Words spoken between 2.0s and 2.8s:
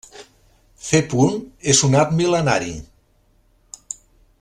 art mil·lenari.